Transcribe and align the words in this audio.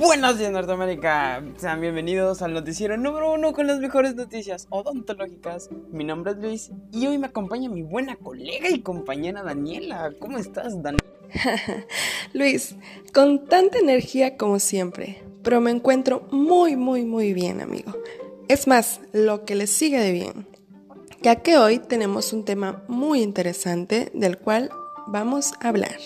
Buenos 0.00 0.38
días 0.38 0.50
Norteamérica, 0.50 1.44
sean 1.58 1.82
bienvenidos 1.82 2.40
al 2.40 2.54
noticiero 2.54 2.96
número 2.96 3.34
uno 3.34 3.52
con 3.52 3.66
las 3.66 3.80
mejores 3.80 4.14
noticias 4.14 4.66
odontológicas. 4.70 5.68
Mi 5.92 6.04
nombre 6.04 6.32
es 6.32 6.38
Luis 6.38 6.70
y 6.90 7.06
hoy 7.06 7.18
me 7.18 7.26
acompaña 7.26 7.68
mi 7.68 7.82
buena 7.82 8.16
colega 8.16 8.70
y 8.70 8.80
compañera 8.80 9.42
Daniela. 9.42 10.14
¿Cómo 10.18 10.38
estás, 10.38 10.82
Daniela? 10.82 11.04
Luis, 12.32 12.76
con 13.12 13.44
tanta 13.44 13.78
energía 13.78 14.38
como 14.38 14.58
siempre, 14.58 15.22
pero 15.42 15.60
me 15.60 15.70
encuentro 15.70 16.26
muy, 16.30 16.76
muy, 16.76 17.04
muy 17.04 17.34
bien, 17.34 17.60
amigo. 17.60 17.92
Es 18.48 18.66
más, 18.66 19.02
lo 19.12 19.44
que 19.44 19.54
le 19.54 19.66
sigue 19.66 20.00
de 20.00 20.12
bien, 20.12 20.46
ya 21.20 21.36
que 21.36 21.58
hoy 21.58 21.78
tenemos 21.78 22.32
un 22.32 22.46
tema 22.46 22.82
muy 22.88 23.20
interesante 23.20 24.10
del 24.14 24.38
cual 24.38 24.70
vamos 25.08 25.52
a 25.60 25.68
hablar. 25.68 25.98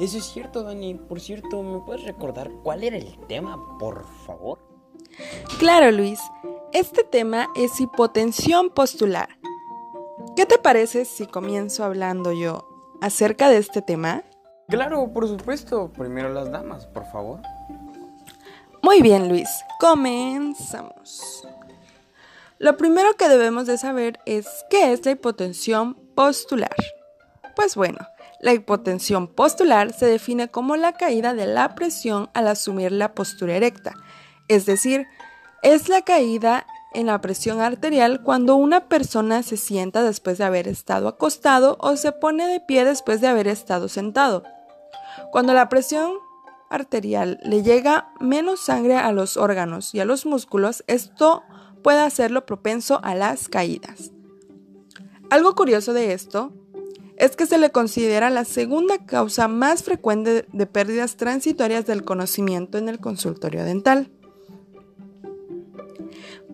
Eso 0.00 0.18
es 0.18 0.24
cierto, 0.24 0.62
Dani. 0.62 0.94
Por 0.94 1.20
cierto, 1.20 1.62
¿me 1.62 1.80
puedes 1.80 2.04
recordar 2.04 2.50
cuál 2.62 2.82
era 2.82 2.96
el 2.96 3.18
tema, 3.26 3.56
por 3.78 4.04
favor? 4.26 4.58
Claro, 5.58 5.90
Luis. 5.92 6.20
Este 6.72 7.04
tema 7.04 7.48
es 7.54 7.80
hipotensión 7.80 8.70
postular. 8.70 9.28
¿Qué 10.36 10.46
te 10.46 10.58
parece 10.58 11.04
si 11.04 11.26
comienzo 11.26 11.84
hablando 11.84 12.32
yo 12.32 12.66
acerca 13.00 13.48
de 13.48 13.58
este 13.58 13.82
tema? 13.82 14.24
Claro, 14.68 15.12
por 15.12 15.28
supuesto. 15.28 15.92
Primero 15.92 16.30
las 16.30 16.50
damas, 16.50 16.86
por 16.86 17.04
favor. 17.12 17.40
Muy 18.82 19.00
bien, 19.00 19.28
Luis. 19.28 19.48
Comenzamos. 19.78 21.46
Lo 22.58 22.76
primero 22.76 23.14
que 23.14 23.28
debemos 23.28 23.66
de 23.66 23.78
saber 23.78 24.18
es 24.26 24.48
qué 24.70 24.92
es 24.92 25.04
la 25.04 25.12
hipotensión 25.12 25.94
postular. 26.14 26.74
Pues 27.54 27.76
bueno, 27.76 27.98
la 28.40 28.52
hipotensión 28.52 29.28
postular 29.28 29.92
se 29.92 30.06
define 30.06 30.48
como 30.48 30.76
la 30.76 30.92
caída 30.92 31.34
de 31.34 31.46
la 31.46 31.74
presión 31.74 32.30
al 32.34 32.48
asumir 32.48 32.92
la 32.92 33.14
postura 33.14 33.54
erecta, 33.56 33.94
es 34.48 34.66
decir, 34.66 35.06
es 35.62 35.88
la 35.88 36.02
caída 36.02 36.66
en 36.92 37.06
la 37.06 37.20
presión 37.20 37.60
arterial 37.60 38.22
cuando 38.22 38.56
una 38.56 38.88
persona 38.88 39.42
se 39.42 39.56
sienta 39.56 40.02
después 40.02 40.38
de 40.38 40.44
haber 40.44 40.68
estado 40.68 41.08
acostado 41.08 41.76
o 41.80 41.96
se 41.96 42.12
pone 42.12 42.46
de 42.46 42.60
pie 42.60 42.84
después 42.84 43.20
de 43.20 43.28
haber 43.28 43.48
estado 43.48 43.88
sentado. 43.88 44.44
Cuando 45.32 45.52
la 45.54 45.68
presión 45.68 46.12
arterial 46.70 47.40
le 47.42 47.62
llega 47.62 48.12
menos 48.20 48.60
sangre 48.60 48.96
a 48.96 49.12
los 49.12 49.36
órganos 49.36 49.94
y 49.94 50.00
a 50.00 50.04
los 50.04 50.24
músculos, 50.24 50.84
esto 50.86 51.42
puede 51.82 52.00
hacerlo 52.00 52.46
propenso 52.46 53.00
a 53.02 53.14
las 53.14 53.48
caídas. 53.48 54.12
Algo 55.30 55.54
curioso 55.54 55.92
de 55.92 56.12
esto 56.12 56.52
es 57.16 57.36
que 57.36 57.46
se 57.46 57.58
le 57.58 57.70
considera 57.70 58.30
la 58.30 58.44
segunda 58.44 59.04
causa 59.06 59.48
más 59.48 59.82
frecuente 59.82 60.46
de 60.52 60.66
pérdidas 60.66 61.16
transitorias 61.16 61.86
del 61.86 62.04
conocimiento 62.04 62.78
en 62.78 62.88
el 62.88 62.98
consultorio 62.98 63.64
dental. 63.64 64.10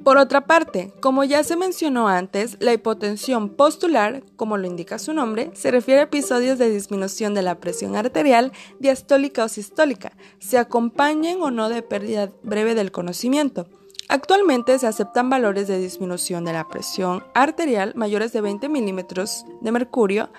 Por 0.05 0.17
otra 0.17 0.47
parte, 0.47 0.94
como 1.00 1.25
ya 1.25 1.44
se 1.44 1.56
mencionó 1.56 2.08
antes, 2.08 2.56
la 2.61 2.72
hipotensión 2.72 3.50
postular, 3.50 4.22
como 4.36 4.56
lo 4.56 4.67
indica 4.67 4.98
su 4.98 5.12
nombre, 5.12 5.50
se 5.52 5.70
refiere 5.70 6.00
a 6.00 6.05
episodios 6.05 6.58
de 6.58 6.70
disminución 6.70 7.34
de 7.34 7.42
la 7.42 7.61
presión 7.61 7.97
arterial 7.97 8.52
diastólica 8.78 9.45
o 9.45 9.48
sistólica, 9.48 10.12
se 10.39 10.56
acompañen 10.56 11.42
o 11.42 11.50
no 11.50 11.69
de 11.69 11.83
pérdida 11.83 12.33
breve 12.42 12.74
del 12.74 12.92
conocimiento. 12.92 13.69
Actualmente 14.11 14.77
se 14.80 14.89
aceptan 14.89 15.30
valores 15.30 15.69
de 15.69 15.78
disminución 15.78 16.44
de 16.44 16.53
la 16.53 16.66
presión 16.66 17.22
arterial 17.33 17.92
mayores 17.94 18.33
de 18.33 18.41
20 18.41 18.69
milímetros 18.69 19.47
de 19.61 19.70
mercurio 19.70 20.30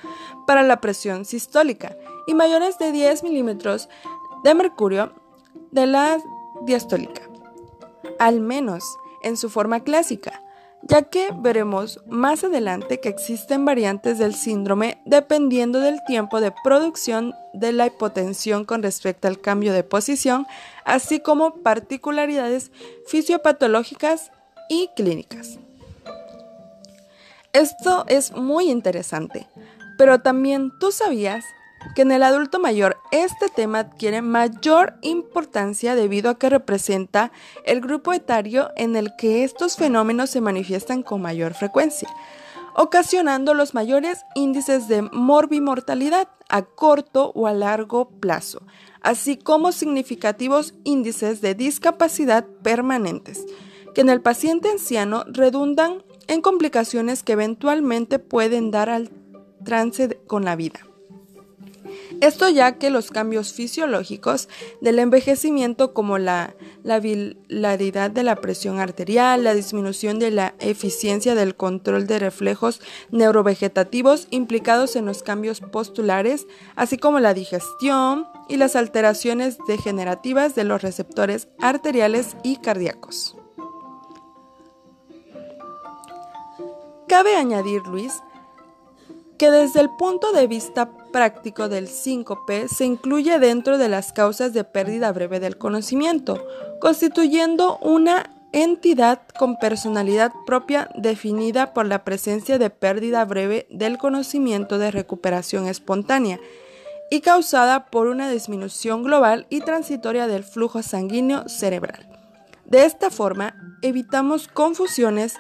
para 0.46 0.62
la 0.62 0.82
presión 0.82 1.24
sistólica 1.24 1.96
y 2.28 2.34
mayores 2.34 2.78
de 2.80 2.92
10 2.92 3.24
milímetros 3.24 3.88
de 4.44 4.54
mercurio 4.56 5.14
de 5.72 5.88
la 5.88 6.18
diastólica, 6.64 7.22
al 8.20 8.42
menos 8.42 8.84
en 9.24 9.38
su 9.38 9.50
forma 9.50 9.80
clásica 9.80 10.44
ya 10.84 11.04
que 11.04 11.30
veremos 11.38 12.00
más 12.08 12.44
adelante 12.44 13.00
que 13.00 13.10
existen 13.10 13.66
variantes 13.66 14.18
del 14.18 14.34
síndrome 14.34 15.02
dependiendo 15.06 15.80
del 15.80 16.04
tiempo 16.06 16.42
de 16.42 16.54
producción 16.64 17.34
de 17.54 17.72
la 17.72 17.88
hipotensión 17.88 18.66
con 18.66 18.84
respecto 18.84 19.28
al 19.28 19.40
cambio 19.40 19.74
de 19.74 19.84
posición, 19.84 20.48
así 20.86 21.20
como 21.20 21.56
particularidades 21.56 22.72
fisiopatológicas 23.08 24.32
y 24.70 24.90
clínicas. 24.96 25.60
Esto 27.54 28.06
es 28.08 28.32
muy 28.32 28.70
interesante, 28.70 29.48
pero 29.98 30.22
también 30.22 30.72
tú 30.80 30.92
sabías 30.92 31.44
que 31.96 32.04
en 32.04 32.12
el 32.12 32.24
adulto 32.24 32.60
mayor 32.60 32.98
este 33.12 33.50
tema 33.50 33.80
adquiere 33.80 34.22
mayor 34.22 34.96
importancia 35.02 35.96
debido 35.96 36.30
a 36.30 36.38
que 36.38 36.50
representa 36.50 37.32
el 37.66 37.82
grupo 37.82 38.14
etario 38.14 38.70
en 38.76 38.96
el 38.96 39.16
que 39.18 39.44
estos 39.44 39.78
fenómenos 39.78 40.30
se 40.30 40.42
manifiestan 40.42 41.04
con 41.04 41.22
mayor 41.22 41.54
frecuencia, 41.54 42.10
ocasionando 42.76 43.54
los 43.54 43.74
mayores 43.74 44.26
índices 44.36 44.88
de 44.88 45.02
morbimortalidad 45.02 46.30
a 46.50 46.62
corto 46.64 47.32
o 47.36 47.48
a 47.48 47.54
largo 47.54 48.10
plazo, 48.10 48.62
así 49.02 49.38
como 49.38 49.72
significativos 49.72 50.74
índices 50.84 51.42
de 51.42 51.56
discapacidad 51.56 52.46
permanentes, 52.62 53.46
que 53.94 54.02
en 54.02 54.10
el 54.10 54.22
paciente 54.22 54.70
anciano 54.70 55.24
redundan 55.28 56.04
en 56.28 56.42
complicaciones 56.42 57.24
que 57.24 57.34
eventualmente 57.34 58.20
pueden 58.20 58.72
dar 58.72 58.90
al 58.90 59.10
trance 59.64 60.20
con 60.28 60.46
la 60.46 60.56
vida. 60.56 60.91
Esto 62.22 62.50
ya 62.50 62.78
que 62.78 62.92
los 62.92 63.10
cambios 63.10 63.52
fisiológicos 63.52 64.48
del 64.80 65.00
envejecimiento 65.00 65.96
como 65.96 66.20
la, 66.20 66.56
la 66.84 67.00
bilaridad 67.00 68.12
de 68.12 68.22
la 68.22 68.36
presión 68.36 68.80
arterial, 68.80 69.44
la 69.44 69.56
disminución 69.56 70.20
de 70.20 70.30
la 70.30 70.54
eficiencia 70.60 71.34
del 71.34 71.56
control 71.56 72.06
de 72.06 72.20
reflejos 72.20 72.80
neurovegetativos 73.10 74.28
implicados 74.30 74.96
en 74.96 75.08
los 75.08 75.24
cambios 75.24 75.62
postulares, 75.62 76.46
así 76.76 77.00
como 77.00 77.20
la 77.20 77.34
digestión 77.34 78.28
y 78.48 78.58
las 78.58 78.76
alteraciones 78.76 79.58
degenerativas 79.68 80.54
de 80.54 80.64
los 80.64 80.84
receptores 80.84 81.48
arteriales 81.60 82.38
y 82.44 82.58
cardíacos. 82.58 83.36
Cabe 87.08 87.36
añadir, 87.36 87.82
Luis, 87.88 88.14
que 89.40 89.50
desde 89.50 89.80
el 89.80 89.90
punto 89.98 90.32
de 90.34 90.46
vista 90.46 90.92
práctico 91.12 91.70
del 91.70 91.88
síncope 91.88 92.68
se 92.68 92.86
incluye 92.86 93.40
dentro 93.40 93.78
de 93.78 93.90
las 93.90 94.14
causas 94.14 94.54
de 94.54 94.64
pérdida 94.64 95.12
breve 95.12 95.40
del 95.40 95.58
conocimiento, 95.58 96.46
constituyendo 96.80 97.78
una 97.80 98.30
entidad 98.54 99.22
con 99.38 99.58
personalidad 99.58 100.32
propia 100.46 100.90
definida 100.96 101.74
por 101.74 101.86
la 101.86 102.04
presencia 102.04 102.58
de 102.58 102.70
pérdida 102.70 103.24
breve 103.26 103.68
del 103.70 103.98
conocimiento 103.98 104.78
de 104.78 104.92
recuperación 104.92 105.68
espontánea 105.68 106.40
y 107.10 107.22
causada 107.22 107.88
por 107.88 108.08
una 108.08 108.30
disminución 108.30 109.04
global 109.04 109.46
y 109.50 109.62
transitoria 109.62 110.28
del 110.28 110.44
flujo 110.44 110.82
sanguíneo 110.82 111.48
cerebral. 111.48 112.08
De 112.66 112.86
esta 112.86 113.10
forma, 113.10 113.56
evitamos 113.82 114.48
confusiones, 114.48 115.36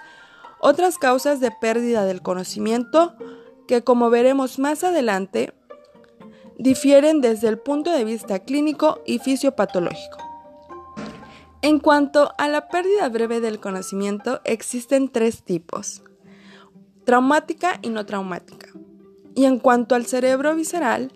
otras 0.59 0.97
causas 0.97 1.39
de 1.39 1.49
pérdida 1.61 2.03
del 2.03 2.21
conocimiento, 2.21 3.15
que 3.67 3.83
como 3.83 4.09
veremos 4.09 4.59
más 4.59 4.83
adelante, 4.83 5.53
difieren 6.61 7.21
desde 7.21 7.47
el 7.47 7.57
punto 7.57 7.91
de 7.91 8.03
vista 8.03 8.39
clínico 8.39 9.01
y 9.05 9.17
fisiopatológico. 9.17 10.17
En 11.63 11.79
cuanto 11.79 12.33
a 12.37 12.47
la 12.47 12.69
pérdida 12.69 13.09
breve 13.09 13.39
del 13.39 13.59
conocimiento, 13.59 14.41
existen 14.45 15.09
tres 15.09 15.43
tipos, 15.43 16.03
traumática 17.03 17.79
y 17.81 17.89
no 17.89 18.05
traumática. 18.05 18.69
Y 19.33 19.45
en 19.45 19.57
cuanto 19.57 19.95
al 19.95 20.05
cerebro 20.05 20.55
visceral, 20.55 21.11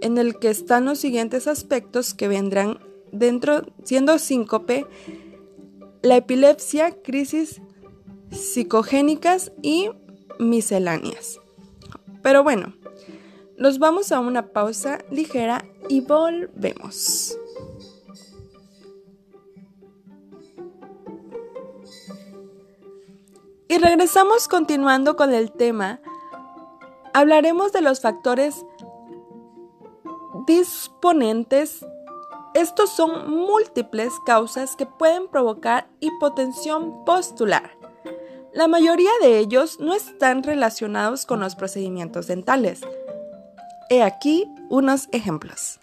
en 0.00 0.16
el 0.16 0.38
que 0.38 0.50
están 0.50 0.84
los 0.84 0.98
siguientes 0.98 1.48
aspectos 1.48 2.14
que 2.14 2.28
vendrán 2.28 2.78
dentro, 3.10 3.62
siendo 3.82 4.18
síncope, 4.18 4.86
la 6.02 6.16
epilepsia, 6.16 7.02
crisis 7.02 7.60
psicogénicas 8.30 9.52
y 9.62 9.90
misceláneas. 10.38 11.40
Pero 12.22 12.42
bueno, 12.42 12.74
nos 13.56 13.78
vamos 13.78 14.12
a 14.12 14.20
una 14.20 14.48
pausa 14.48 14.98
ligera 15.10 15.64
y 15.88 16.00
volvemos. 16.00 17.36
Y 23.68 23.78
regresamos 23.78 24.46
continuando 24.46 25.16
con 25.16 25.32
el 25.32 25.50
tema. 25.50 26.00
Hablaremos 27.12 27.72
de 27.72 27.80
los 27.80 28.00
factores 28.00 28.64
disponentes. 30.46 31.84
Estos 32.54 32.90
son 32.90 33.30
múltiples 33.30 34.12
causas 34.26 34.76
que 34.76 34.86
pueden 34.86 35.28
provocar 35.28 35.88
hipotensión 36.00 37.04
postular. 37.04 37.72
La 38.52 38.68
mayoría 38.68 39.10
de 39.20 39.38
ellos 39.38 39.80
no 39.80 39.94
están 39.94 40.44
relacionados 40.44 41.26
con 41.26 41.40
los 41.40 41.56
procedimientos 41.56 42.28
dentales. 42.28 42.82
He 43.90 44.02
aquí 44.02 44.50
unos 44.70 45.08
ejemplos. 45.12 45.78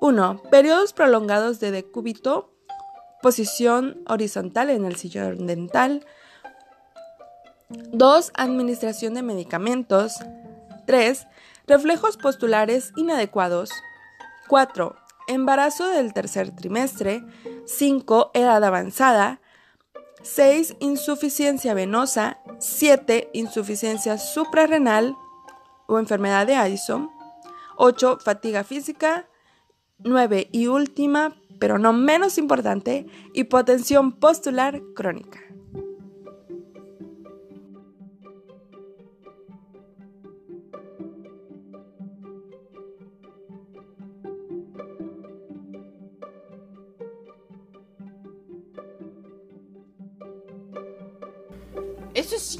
1. 0.00 0.42
Periodos 0.50 0.92
prolongados 0.92 1.60
de 1.60 1.70
decúbito, 1.70 2.52
posición 3.22 4.02
horizontal 4.06 4.70
en 4.70 4.84
el 4.84 4.96
sillón 4.96 5.46
dental. 5.46 6.06
2. 7.70 8.32
Administración 8.34 9.14
de 9.14 9.22
medicamentos. 9.22 10.14
3. 10.86 11.26
Reflejos 11.66 12.16
postulares 12.16 12.92
inadecuados. 12.96 13.70
4. 14.48 14.96
Embarazo 15.28 15.88
del 15.88 16.12
tercer 16.12 16.54
trimestre. 16.54 17.24
5. 17.66 18.32
Edad 18.34 18.62
avanzada. 18.64 19.40
6. 20.22 20.76
Insuficiencia 20.80 21.74
venosa. 21.74 22.38
7. 22.58 23.30
Insuficiencia 23.32 24.18
suprarrenal 24.18 25.16
o 25.94 25.98
enfermedad 25.98 26.46
de 26.46 26.56
Addison. 26.56 27.10
8. 27.76 28.18
Fatiga 28.22 28.64
física. 28.64 29.28
9. 29.98 30.48
Y 30.52 30.66
última, 30.66 31.36
pero 31.58 31.78
no 31.78 31.92
menos 31.92 32.38
importante, 32.38 33.06
hipotensión 33.34 34.12
postular 34.12 34.80
crónica. 34.94 35.40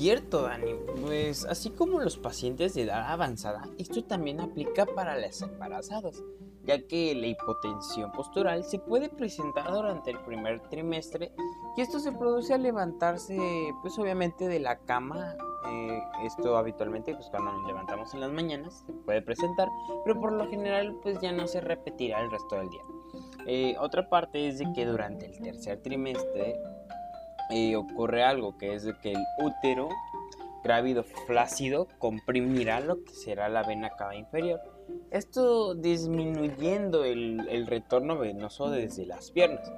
Cierto, 0.02 0.42
Dani. 0.42 0.74
Pues 1.00 1.44
así 1.44 1.70
como 1.70 2.00
los 2.00 2.16
pacientes 2.16 2.74
de 2.74 2.82
edad 2.82 3.12
avanzada, 3.12 3.62
esto 3.78 4.02
también 4.02 4.40
aplica 4.40 4.84
para 4.84 5.16
las 5.16 5.42
embarazadas, 5.42 6.20
ya 6.64 6.84
que 6.88 7.14
la 7.14 7.28
hipotensión 7.28 8.10
postural 8.10 8.64
se 8.64 8.80
puede 8.80 9.08
presentar 9.10 9.70
durante 9.70 10.10
el 10.10 10.18
primer 10.18 10.60
trimestre 10.70 11.32
y 11.76 11.82
esto 11.82 12.00
se 12.00 12.10
produce 12.10 12.52
al 12.52 12.64
levantarse, 12.64 13.38
pues 13.80 13.96
obviamente 13.96 14.48
de 14.48 14.58
la 14.58 14.76
cama. 14.80 15.36
Eh, 15.70 16.02
esto 16.24 16.56
habitualmente, 16.56 17.14
pues 17.14 17.28
cuando 17.30 17.52
nos 17.52 17.64
levantamos 17.68 18.12
en 18.12 18.20
las 18.22 18.32
mañanas, 18.32 18.82
se 18.84 18.92
puede 18.92 19.22
presentar, 19.22 19.68
pero 20.04 20.20
por 20.20 20.32
lo 20.32 20.50
general, 20.50 20.98
pues 21.00 21.20
ya 21.20 21.30
no 21.30 21.46
se 21.46 21.60
repetirá 21.60 22.20
el 22.20 22.30
resto 22.32 22.56
del 22.56 22.70
día. 22.70 22.82
Eh, 23.46 23.76
otra 23.78 24.08
parte 24.08 24.48
es 24.48 24.58
de 24.58 24.66
que 24.72 24.84
durante 24.84 25.26
el 25.26 25.38
tercer 25.40 25.80
trimestre 25.80 26.56
ocurre 27.76 28.22
algo, 28.22 28.56
que 28.56 28.74
es 28.74 28.86
que 29.02 29.12
el 29.12 29.24
útero 29.38 29.88
grávido 30.62 31.02
flácido 31.02 31.88
comprimirá 31.98 32.80
lo 32.80 33.02
que 33.04 33.12
será 33.12 33.48
la 33.48 33.62
vena 33.62 33.90
cava 33.90 34.14
inferior. 34.14 34.60
Esto 35.10 35.74
disminuyendo 35.74 37.04
el, 37.04 37.66
retorno 37.66 38.18
venoso 38.18 38.70
desde 38.70 39.06
las 39.06 39.30
piernas 39.30 39.70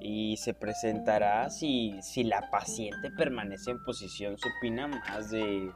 y 0.00 0.36
se 0.38 0.54
presentará 0.54 1.50
si, 1.50 1.94
si, 2.02 2.24
la 2.24 2.50
paciente 2.50 3.10
permanece 3.16 3.70
en 3.70 3.84
posición 3.84 4.36
supina 4.38 4.88
más 4.88 5.30
de 5.30 5.70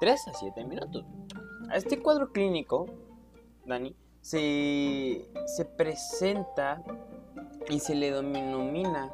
3 0.00 0.28
a 0.28 0.34
7 0.34 0.64
minutos. 0.64 1.04
A 1.68 1.76
este 1.76 2.00
cuadro 2.00 2.32
clínico, 2.32 2.86
Dani, 3.66 3.94
se, 4.20 5.28
se 5.46 5.64
presenta 5.64 6.82
y 7.68 7.80
se 7.80 7.94
le 7.94 8.10
denomina 8.12 9.12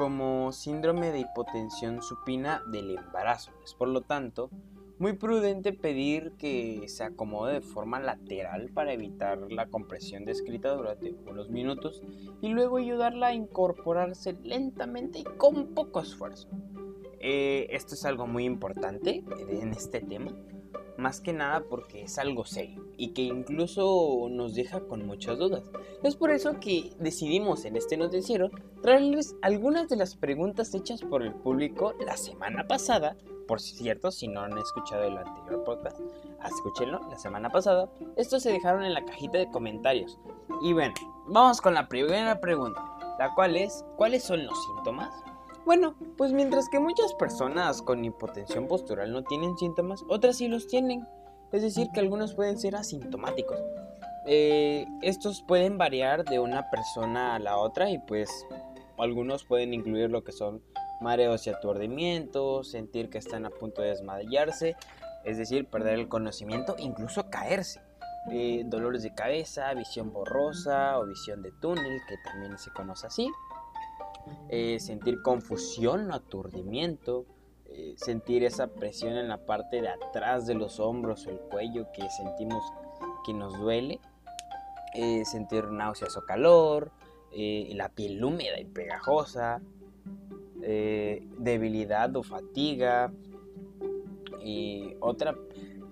como 0.00 0.50
síndrome 0.50 1.12
de 1.12 1.18
hipotensión 1.18 2.00
supina 2.00 2.62
del 2.72 2.96
embarazo. 2.96 3.52
Es 3.62 3.74
por 3.74 3.88
lo 3.88 4.00
tanto 4.00 4.48
muy 4.98 5.12
prudente 5.12 5.74
pedir 5.74 6.32
que 6.38 6.84
se 6.88 7.04
acomode 7.04 7.52
de 7.52 7.60
forma 7.60 8.00
lateral 8.00 8.70
para 8.72 8.94
evitar 8.94 9.52
la 9.52 9.66
compresión 9.66 10.24
descrita 10.24 10.70
durante 10.70 11.14
unos 11.26 11.50
minutos 11.50 12.02
y 12.40 12.48
luego 12.48 12.78
ayudarla 12.78 13.26
a 13.26 13.34
incorporarse 13.34 14.38
lentamente 14.42 15.18
y 15.18 15.24
con 15.24 15.74
poco 15.74 16.00
esfuerzo. 16.00 16.48
Eh, 17.18 17.66
esto 17.68 17.94
es 17.94 18.06
algo 18.06 18.26
muy 18.26 18.46
importante 18.46 19.22
en 19.50 19.72
este 19.72 20.00
tema 20.00 20.34
más 20.96 21.20
que 21.20 21.34
nada 21.34 21.64
porque 21.68 22.04
es 22.04 22.18
algo 22.18 22.46
serio 22.46 22.89
y 23.00 23.14
que 23.14 23.22
incluso 23.22 24.28
nos 24.30 24.54
deja 24.54 24.80
con 24.80 25.06
muchas 25.06 25.38
dudas. 25.38 25.70
Es 26.02 26.16
por 26.16 26.30
eso 26.30 26.60
que 26.60 26.92
decidimos 26.98 27.64
en 27.64 27.76
este 27.76 27.96
noticiero 27.96 28.50
traerles 28.82 29.34
algunas 29.40 29.88
de 29.88 29.96
las 29.96 30.16
preguntas 30.16 30.74
hechas 30.74 31.00
por 31.00 31.22
el 31.22 31.32
público 31.32 31.94
la 32.04 32.18
semana 32.18 32.68
pasada. 32.68 33.16
Por 33.48 33.58
cierto, 33.58 34.10
si 34.10 34.28
no 34.28 34.42
han 34.42 34.58
escuchado 34.58 35.04
el 35.04 35.16
anterior 35.16 35.64
podcast, 35.64 35.98
escúchenlo 36.44 37.00
la 37.08 37.16
semana 37.16 37.48
pasada. 37.48 37.90
Estos 38.16 38.42
se 38.42 38.52
dejaron 38.52 38.84
en 38.84 38.92
la 38.92 39.04
cajita 39.06 39.38
de 39.38 39.50
comentarios. 39.50 40.18
Y 40.60 40.74
bueno, 40.74 40.92
vamos 41.26 41.62
con 41.62 41.72
la 41.72 41.88
primera 41.88 42.38
pregunta, 42.38 42.84
la 43.18 43.34
cual 43.34 43.56
es, 43.56 43.82
¿cuáles 43.96 44.24
son 44.24 44.44
los 44.44 44.62
síntomas? 44.66 45.10
Bueno, 45.64 45.94
pues 46.18 46.34
mientras 46.34 46.68
que 46.68 46.78
muchas 46.80 47.14
personas 47.14 47.80
con 47.80 48.04
hipotensión 48.04 48.68
postural 48.68 49.10
no 49.10 49.24
tienen 49.24 49.56
síntomas, 49.56 50.04
otras 50.08 50.36
sí 50.36 50.48
los 50.48 50.66
tienen. 50.66 51.06
Es 51.52 51.62
decir, 51.62 51.88
que 51.92 52.00
algunos 52.00 52.34
pueden 52.34 52.58
ser 52.58 52.76
asintomáticos. 52.76 53.58
Eh, 54.26 54.86
estos 55.02 55.42
pueden 55.42 55.78
variar 55.78 56.24
de 56.24 56.38
una 56.38 56.70
persona 56.70 57.34
a 57.34 57.38
la 57.38 57.56
otra 57.56 57.90
y 57.90 57.98
pues 57.98 58.46
algunos 58.98 59.44
pueden 59.44 59.74
incluir 59.74 60.10
lo 60.10 60.22
que 60.22 60.32
son 60.32 60.62
mareos 61.00 61.46
y 61.46 61.50
aturdimientos, 61.50 62.70
sentir 62.70 63.08
que 63.08 63.18
están 63.18 63.46
a 63.46 63.50
punto 63.50 63.82
de 63.82 63.88
desmayarse, 63.88 64.76
es 65.24 65.38
decir, 65.38 65.66
perder 65.66 65.98
el 65.98 66.08
conocimiento, 66.08 66.76
incluso 66.78 67.30
caerse. 67.30 67.80
Eh, 68.30 68.62
dolores 68.66 69.02
de 69.02 69.14
cabeza, 69.14 69.72
visión 69.72 70.12
borrosa 70.12 70.98
o 70.98 71.06
visión 71.06 71.42
de 71.42 71.52
túnel, 71.52 72.00
que 72.06 72.16
también 72.30 72.58
se 72.58 72.70
conoce 72.70 73.06
así. 73.06 73.30
Eh, 74.50 74.78
sentir 74.78 75.22
confusión, 75.22 76.12
aturdimiento, 76.12 77.24
eh, 77.72 77.94
sentir 77.96 78.44
esa 78.44 78.68
presión 78.68 79.16
en 79.16 79.28
la 79.28 79.38
parte 79.38 79.80
de 79.80 79.88
atrás 79.88 80.46
de 80.46 80.54
los 80.54 80.80
hombros 80.80 81.26
o 81.26 81.30
el 81.30 81.38
cuello 81.38 81.86
que 81.92 82.08
sentimos 82.10 82.62
que 83.24 83.34
nos 83.34 83.58
duele, 83.58 84.00
eh, 84.94 85.24
sentir 85.24 85.66
náuseas 85.66 86.16
o 86.16 86.24
calor, 86.24 86.90
la 87.32 87.88
piel 87.90 88.24
húmeda 88.24 88.58
y 88.58 88.64
pegajosa, 88.64 89.60
debilidad 90.58 92.16
o 92.16 92.24
fatiga, 92.24 93.12
y 94.42 94.96
otra 94.98 95.36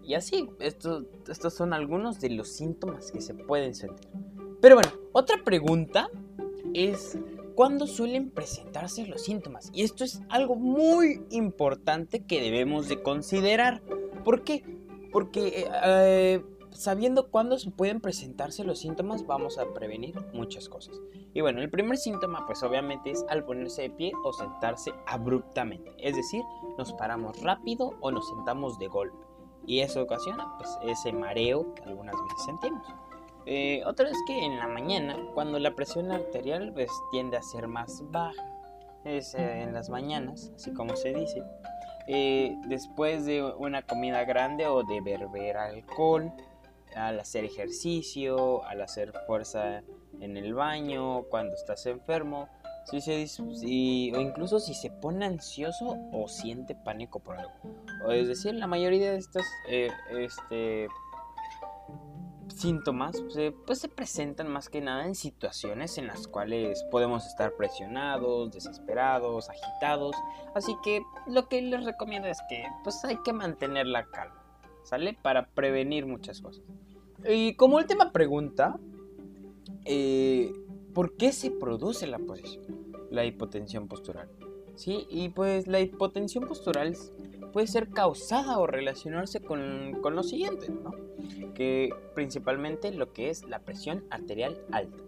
y 0.08 0.14
así, 0.14 0.48
estos, 0.58 1.04
estos 1.28 1.52
son 1.52 1.74
algunos 1.74 2.18
de 2.18 2.30
los 2.30 2.48
síntomas 2.48 3.12
que 3.12 3.20
se 3.20 3.34
pueden 3.34 3.74
sentir. 3.74 4.08
Pero 4.58 4.76
bueno, 4.76 4.90
otra 5.12 5.36
pregunta 5.44 6.08
es 6.72 7.18
cuándo 7.58 7.88
suelen 7.88 8.30
presentarse 8.30 9.04
los 9.08 9.22
síntomas. 9.22 9.72
Y 9.74 9.82
esto 9.82 10.04
es 10.04 10.22
algo 10.28 10.54
muy 10.54 11.26
importante 11.30 12.24
que 12.24 12.40
debemos 12.40 12.88
de 12.88 13.02
considerar. 13.02 13.82
¿Por 14.24 14.44
qué? 14.44 14.62
Porque 15.10 15.68
eh, 15.84 16.44
sabiendo 16.70 17.32
cuándo 17.32 17.56
pueden 17.76 18.00
presentarse 18.00 18.62
los 18.62 18.78
síntomas 18.78 19.26
vamos 19.26 19.58
a 19.58 19.74
prevenir 19.74 20.14
muchas 20.32 20.68
cosas. 20.68 21.00
Y 21.34 21.40
bueno, 21.40 21.60
el 21.60 21.68
primer 21.68 21.98
síntoma 21.98 22.46
pues 22.46 22.62
obviamente 22.62 23.10
es 23.10 23.24
al 23.28 23.44
ponerse 23.44 23.82
de 23.82 23.90
pie 23.90 24.12
o 24.22 24.32
sentarse 24.32 24.92
abruptamente. 25.08 25.92
Es 25.98 26.14
decir, 26.14 26.44
nos 26.78 26.92
paramos 26.92 27.42
rápido 27.42 27.96
o 28.00 28.12
nos 28.12 28.28
sentamos 28.28 28.78
de 28.78 28.86
golpe. 28.86 29.18
Y 29.66 29.80
eso 29.80 30.00
ocasiona 30.00 30.56
pues 30.58 30.78
ese 30.82 31.12
mareo 31.12 31.74
que 31.74 31.82
algunas 31.82 32.14
veces 32.22 32.44
sentimos. 32.44 32.86
Eh, 33.50 33.82
otra 33.86 34.10
es 34.10 34.18
que 34.26 34.44
en 34.44 34.58
la 34.58 34.68
mañana, 34.68 35.16
cuando 35.32 35.58
la 35.58 35.74
presión 35.74 36.12
arterial 36.12 36.70
pues, 36.74 36.90
tiende 37.10 37.38
a 37.38 37.42
ser 37.42 37.66
más 37.66 38.02
baja, 38.10 38.44
es 39.04 39.34
eh, 39.34 39.62
en 39.62 39.72
las 39.72 39.88
mañanas, 39.88 40.52
así 40.54 40.74
como 40.74 40.94
se 40.96 41.14
dice, 41.14 41.42
eh, 42.08 42.54
después 42.66 43.24
de 43.24 43.42
una 43.42 43.80
comida 43.80 44.22
grande 44.24 44.66
o 44.66 44.82
de 44.82 45.00
beber 45.00 45.56
alcohol, 45.56 46.30
al 46.94 47.18
hacer 47.20 47.46
ejercicio, 47.46 48.64
al 48.64 48.82
hacer 48.82 49.14
fuerza 49.26 49.82
en 50.20 50.36
el 50.36 50.52
baño, 50.52 51.22
cuando 51.30 51.54
estás 51.54 51.86
enfermo, 51.86 52.50
si 52.84 53.00
se, 53.00 53.26
o 53.40 54.20
incluso 54.20 54.60
si 54.60 54.74
se 54.74 54.90
pone 54.90 55.24
ansioso 55.24 55.96
o 56.12 56.28
siente 56.28 56.74
pánico 56.74 57.20
por 57.20 57.38
algo. 57.38 57.52
O 58.06 58.12
es 58.12 58.28
decir, 58.28 58.54
la 58.56 58.66
mayoría 58.66 59.12
de 59.12 59.16
estas 59.16 59.46
este, 60.10 60.88
síntomas 62.58 63.20
pues, 63.20 63.52
pues, 63.66 63.78
se 63.78 63.88
presentan 63.88 64.48
más 64.48 64.68
que 64.68 64.80
nada 64.80 65.06
en 65.06 65.14
situaciones 65.14 65.98
en 65.98 66.06
las 66.06 66.26
cuales 66.26 66.84
podemos 66.90 67.26
estar 67.26 67.54
presionados, 67.56 68.52
desesperados, 68.52 69.48
agitados. 69.48 70.16
Así 70.54 70.76
que 70.82 71.02
lo 71.26 71.48
que 71.48 71.62
les 71.62 71.84
recomiendo 71.84 72.28
es 72.28 72.38
que 72.48 72.64
pues 72.84 73.04
hay 73.04 73.16
que 73.24 73.32
mantener 73.32 73.86
la 73.86 74.06
calma, 74.06 74.42
¿sale? 74.82 75.16
Para 75.22 75.46
prevenir 75.48 76.06
muchas 76.06 76.40
cosas. 76.40 76.64
Y 77.28 77.54
como 77.54 77.76
última 77.76 78.12
pregunta, 78.12 78.78
eh, 79.84 80.52
¿por 80.94 81.16
qué 81.16 81.32
se 81.32 81.50
produce 81.50 82.06
la 82.06 82.18
posición? 82.18 82.64
La 83.10 83.24
hipotensión 83.24 83.88
postural. 83.88 84.28
Sí, 84.76 85.06
y 85.10 85.30
pues 85.30 85.66
la 85.66 85.80
hipotensión 85.80 86.46
postural 86.46 86.96
puede 87.52 87.66
ser 87.66 87.88
causada 87.88 88.58
o 88.58 88.66
relacionarse 88.66 89.40
con, 89.40 89.98
con 90.02 90.14
lo 90.14 90.22
siguiente, 90.22 90.70
¿no? 90.70 90.92
Que 91.54 91.90
principalmente 92.14 92.92
lo 92.92 93.12
que 93.12 93.30
es 93.30 93.44
la 93.48 93.60
presión 93.60 94.04
arterial 94.10 94.60
alta, 94.72 95.02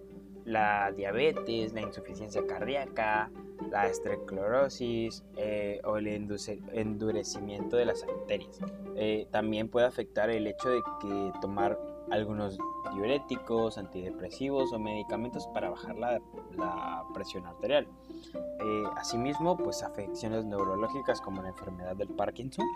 la 0.44 0.92
diabetes, 0.92 1.72
la 1.72 1.82
insuficiencia 1.82 2.46
cardíaca, 2.46 3.30
la 3.70 3.86
esterclerosis 3.86 5.22
eh, 5.36 5.80
o 5.84 5.96
el 5.96 6.06
endurecimiento 6.06 7.76
de 7.76 7.84
las 7.84 8.02
arterias. 8.02 8.58
Eh, 8.96 9.26
también 9.30 9.68
puede 9.68 9.86
afectar 9.86 10.30
el 10.30 10.46
hecho 10.46 10.70
de 10.70 10.82
que 11.00 11.32
tomar 11.40 11.78
algunos 12.10 12.58
diuréticos, 12.92 13.78
antidepresivos 13.78 14.72
o 14.72 14.78
medicamentos 14.78 15.46
para 15.48 15.70
bajar 15.70 15.96
la, 15.96 16.20
presión 17.14 17.46
arterial. 17.46 17.86
Eh, 18.34 18.84
asimismo, 18.96 19.56
pues 19.56 19.82
afecciones 19.82 20.44
neurológicas 20.44 21.20
como 21.20 21.42
la 21.42 21.48
enfermedad 21.48 21.96
del 21.96 22.08
Parkinson 22.08 22.66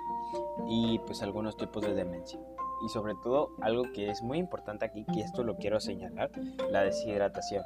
y 0.69 0.99
pues 1.01 1.23
algunos 1.23 1.57
tipos 1.57 1.83
de 1.83 1.95
demencia. 1.95 2.41
Y 2.85 2.89
sobre 2.89 3.15
todo, 3.23 3.51
algo 3.61 3.85
que 3.93 4.11
es 4.11 4.23
muy 4.23 4.39
importante 4.39 4.85
aquí, 4.85 5.05
que 5.13 5.21
esto 5.21 5.43
lo 5.43 5.57
quiero 5.57 5.81
señalar, 5.81 6.31
la 6.71 6.83
deshidratación. 6.83 7.63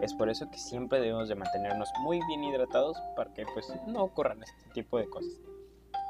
Es 0.00 0.14
por 0.14 0.28
eso 0.28 0.48
que 0.50 0.58
siempre 0.58 1.00
debemos 1.00 1.28
de 1.28 1.34
mantenernos 1.34 1.88
muy 2.02 2.20
bien 2.28 2.44
hidratados 2.44 2.96
para 3.16 3.32
que 3.32 3.44
pues 3.52 3.72
no 3.86 4.04
ocurran 4.04 4.42
este 4.42 4.70
tipo 4.72 4.98
de 4.98 5.08
cosas. 5.08 5.40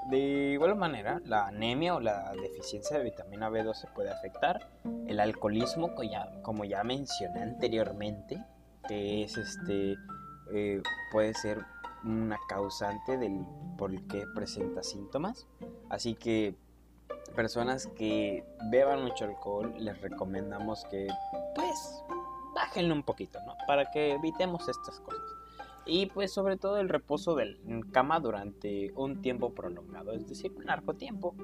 De 0.08 0.52
igual 0.52 0.76
manera, 0.76 1.20
la 1.24 1.46
anemia 1.46 1.94
o 1.94 2.00
la 2.00 2.32
deficiencia 2.32 2.98
de 2.98 3.04
vitamina 3.04 3.50
B12 3.50 3.92
puede 3.94 4.10
afectar 4.10 4.68
el 5.06 5.20
alcoholismo, 5.20 5.94
como 6.42 6.64
ya 6.64 6.82
mencioné 6.84 7.42
anteriormente, 7.42 8.42
que 8.88 9.22
es 9.22 9.36
este, 9.36 9.96
eh, 10.52 10.83
puede 11.11 11.35
ser 11.35 11.64
una 12.04 12.38
causante 12.49 13.19
del 13.19 13.45
por 13.76 13.90
el 13.90 14.07
que 14.07 14.25
presenta 14.35 14.83
síntomas. 14.83 15.47
Así 15.88 16.14
que 16.14 16.54
personas 17.35 17.87
que 17.87 18.45
beban 18.71 19.02
mucho 19.02 19.25
alcohol 19.25 19.75
les 19.78 20.00
recomendamos 20.00 20.85
que 20.90 21.09
pues 21.54 22.02
bájenlo 22.54 22.95
un 22.95 23.02
poquito, 23.02 23.38
¿no? 23.47 23.54
Para 23.66 23.90
que 23.90 24.12
evitemos 24.12 24.69
estas 24.69 25.00
cosas. 25.00 25.23
Y 25.87 26.07
pues 26.07 26.33
sobre 26.33 26.57
todo 26.57 26.78
el 26.78 26.88
reposo 26.88 27.35
del, 27.35 27.59
cama 27.90 28.21
durante 28.21 28.92
un 28.95 29.23
tiempo 29.23 29.54
prolongado, 29.54 30.12
es 30.12 30.28
decir, 30.28 30.52
un 30.57 30.66
largo 30.66 30.95
tiempo. 30.95 31.35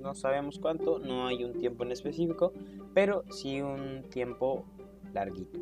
No 0.00 0.14
sabemos 0.14 0.58
cuánto, 0.58 0.98
no 0.98 1.26
hay 1.26 1.44
un 1.44 1.58
tiempo 1.58 1.84
en 1.84 1.92
específico, 1.92 2.52
pero 2.94 3.24
sí 3.30 3.60
un 3.60 4.04
tiempo 4.10 4.64
larguito. 5.12 5.60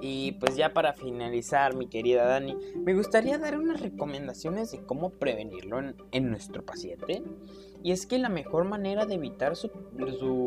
Y 0.00 0.32
pues 0.32 0.56
ya 0.56 0.72
para 0.72 0.92
finalizar, 0.94 1.74
mi 1.74 1.86
querida 1.86 2.24
Dani, 2.24 2.56
me 2.76 2.94
gustaría 2.94 3.38
dar 3.38 3.58
unas 3.58 3.80
recomendaciones 3.80 4.70
de 4.70 4.82
cómo 4.84 5.10
prevenirlo 5.10 5.80
en, 6.10 6.30
nuestro 6.30 6.64
paciente. 6.64 7.22
Y 7.82 7.92
es 7.92 8.06
que 8.06 8.18
la 8.18 8.28
mejor 8.28 8.64
manera 8.64 9.06
de 9.06 9.14
evitar 9.14 9.56
su, 9.56 9.70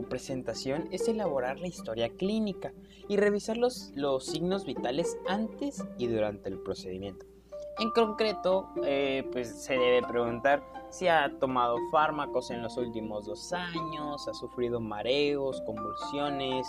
presentación 0.09 0.87
es 0.91 1.07
elaborar 1.07 1.59
la 1.59 1.67
historia 1.67 2.09
clínica 2.09 2.73
y 3.07 3.17
revisar 3.17 3.57
los, 3.57 3.91
los, 3.95 4.25
signos 4.25 4.65
vitales 4.65 5.17
antes 5.27 5.83
y 5.97 6.07
durante 6.07 6.49
el 6.49 6.59
procedimiento. 6.59 7.25
En 7.79 7.89
concreto, 7.89 8.69
eh, 8.85 9.27
pues 9.31 9.49
se 9.49 9.73
debe 9.73 10.07
preguntar 10.07 10.63
si 10.93 11.07
ha 11.07 11.39
tomado 11.39 11.77
fármacos 11.91 12.51
en 12.51 12.61
los 12.61 12.77
últimos 12.77 13.25
dos 13.25 13.51
años, 13.51 14.27
ha 14.27 14.33
sufrido 14.33 14.79
mareos, 14.79 15.59
convulsiones, 15.65 16.67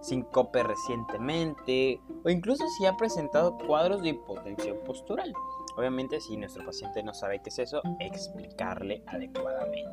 sincope 0.00 0.62
recientemente 0.62 2.00
o 2.24 2.30
incluso 2.30 2.64
si 2.78 2.86
ha 2.86 2.96
presentado 2.96 3.58
cuadros 3.58 4.00
de 4.00 4.10
hipotensión 4.10 4.78
postural. 4.86 5.34
Obviamente 5.76 6.22
si 6.22 6.38
nuestro 6.38 6.64
paciente 6.64 7.02
no 7.02 7.12
sabe 7.12 7.42
qué 7.42 7.50
es 7.50 7.58
eso, 7.58 7.82
explicarle 8.00 9.02
adecuadamente. 9.08 9.92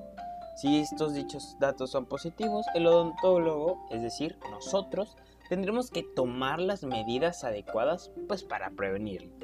Si 0.56 0.80
estos 0.80 1.14
dichos 1.14 1.58
datos 1.60 1.92
son 1.92 2.06
positivos, 2.06 2.66
el 2.76 2.88
odontólogo, 2.88 3.86
es 3.92 4.02
decir, 4.02 4.38
nosotros, 4.50 5.18
tendremos 5.50 5.92
que 5.92 6.04
tomar 6.16 6.62
las 6.62 6.84
medidas 6.84 7.44
adecuadas 7.44 8.12
pues 8.30 8.44
para 8.44 8.70
prevenirlo. 8.70 9.36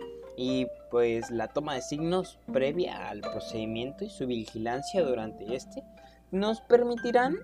Y 0.41 0.67
pues 0.89 1.29
la 1.31 1.49
toma 1.49 1.73
de 1.73 1.81
signos 1.81 2.39
previa 2.53 3.09
al 3.09 3.19
procedimiento 3.19 4.05
y 4.05 4.09
su 4.09 4.25
vigilancia 4.25 5.03
durante 5.03 5.53
este 5.53 5.83
nos 6.31 6.61
permitirán 6.61 7.35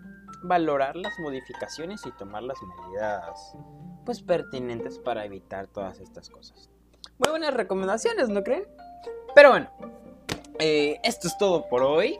valorar 0.43 0.95
las 0.95 1.11
modificaciones 1.19 2.05
y 2.05 2.11
tomar 2.13 2.43
las 2.43 2.57
medidas 2.61 3.57
pues 4.05 4.21
pertinentes 4.21 4.97
para 4.97 5.25
evitar 5.25 5.67
todas 5.67 5.99
estas 5.99 6.29
cosas. 6.29 6.69
Muy 7.17 7.31
buenas 7.31 7.53
recomendaciones, 7.53 8.29
¿no 8.29 8.43
creen? 8.43 8.63
Pero 9.35 9.49
bueno, 9.49 9.69
eh, 10.59 10.97
esto 11.03 11.27
es 11.27 11.37
todo 11.37 11.67
por 11.67 11.83
hoy 11.83 12.17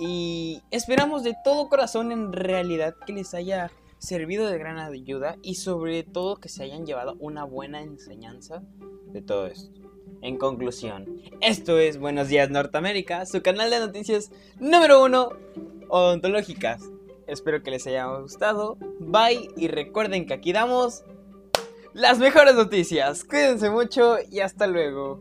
y 0.00 0.64
esperamos 0.72 1.22
de 1.22 1.36
todo 1.44 1.68
corazón 1.68 2.10
en 2.10 2.32
realidad 2.32 2.96
que 3.06 3.12
les 3.12 3.34
haya 3.34 3.70
servido 3.98 4.48
de 4.48 4.58
gran 4.58 4.78
ayuda 4.78 5.36
y 5.42 5.54
sobre 5.54 6.02
todo 6.02 6.38
que 6.38 6.48
se 6.48 6.64
hayan 6.64 6.86
llevado 6.86 7.14
una 7.20 7.44
buena 7.44 7.82
enseñanza 7.82 8.64
de 9.12 9.22
todo 9.22 9.46
esto. 9.46 9.87
En 10.20 10.36
conclusión, 10.36 11.22
esto 11.40 11.78
es 11.78 11.98
Buenos 11.98 12.28
Días 12.28 12.50
Norteamérica, 12.50 13.24
su 13.24 13.40
canal 13.40 13.70
de 13.70 13.78
noticias 13.78 14.32
número 14.58 15.04
uno 15.04 15.30
odontológicas. 15.88 16.82
Espero 17.28 17.62
que 17.62 17.70
les 17.70 17.86
haya 17.86 18.06
gustado. 18.06 18.76
Bye 18.98 19.50
y 19.56 19.68
recuerden 19.68 20.26
que 20.26 20.34
aquí 20.34 20.52
damos 20.52 21.04
las 21.92 22.18
mejores 22.18 22.54
noticias. 22.54 23.22
Cuídense 23.22 23.70
mucho 23.70 24.16
y 24.30 24.40
hasta 24.40 24.66
luego. 24.66 25.20